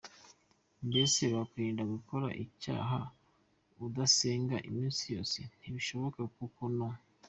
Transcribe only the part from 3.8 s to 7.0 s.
udasenga iminsi yose? ntibishoboka! kuko no.